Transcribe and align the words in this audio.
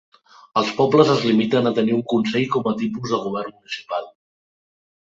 Els 0.61 0.71
pobles 0.79 1.11
es 1.17 1.21
limiten 1.31 1.69
a 1.69 1.75
tenir 1.81 1.95
un 1.99 2.03
consell 2.15 2.49
com 2.57 2.73
a 2.73 2.77
tipus 2.81 3.17
de 3.17 3.25
govern 3.29 3.57
municipal. 3.61 4.15